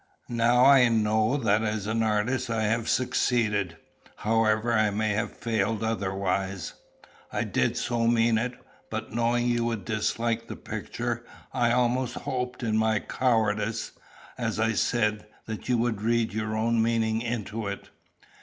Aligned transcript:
"Now 0.29 0.65
I 0.65 0.87
know 0.89 1.37
that 1.37 1.61
as 1.61 1.85
an 1.85 2.01
artist 2.01 2.49
I 2.49 2.63
have 2.63 2.89
succeeded, 2.89 3.77
however 4.15 4.73
I 4.73 4.89
may 4.89 5.09
have 5.09 5.31
failed 5.37 5.83
otherwise. 5.83 6.73
I 7.31 7.43
did 7.43 7.77
so 7.77 8.07
mean 8.07 8.39
it; 8.39 8.53
but 8.89 9.13
knowing 9.13 9.45
you 9.45 9.63
would 9.65 9.85
dislike 9.85 10.47
the 10.47 10.55
picture, 10.55 11.23
I 11.53 11.71
almost 11.71 12.15
hoped 12.15 12.63
in 12.63 12.77
my 12.77 12.97
cowardice, 12.99 13.91
as 14.39 14.59
I 14.59 14.73
said, 14.73 15.27
that 15.45 15.69
you 15.69 15.77
would 15.77 16.01
read 16.01 16.33
your 16.33 16.55
own 16.57 16.81
meaning 16.81 17.21
into 17.21 17.67
it." 17.67 17.91